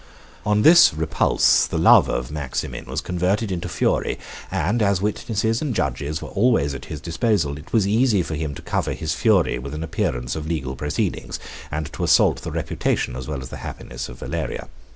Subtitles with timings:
[0.37, 4.17] 82 On this repulse, the love of Maximin was converted into fury;
[4.49, 8.55] and as witnesses and judges were always at his disposal, it was easy for him
[8.55, 13.15] to cover his fury with an appearance of legal proceedings, and to assault the reputation
[13.15, 14.69] as well as the happiness of Valeria.